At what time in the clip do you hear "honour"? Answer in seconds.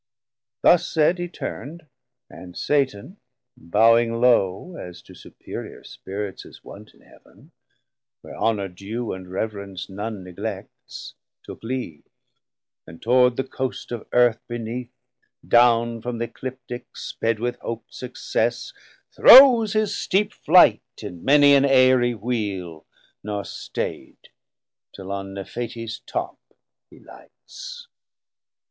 8.35-8.67